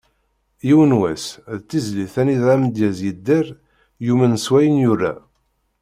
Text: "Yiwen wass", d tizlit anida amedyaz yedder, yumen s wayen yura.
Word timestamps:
"Yiwen 0.67 0.93
wass", 0.99 1.25
d 1.57 1.61
tizlit 1.69 2.15
anida 2.21 2.47
amedyaz 2.55 2.99
yedder, 3.05 3.45
yumen 4.05 4.33
s 4.43 4.45
wayen 4.51 4.77
yura. 4.83 5.13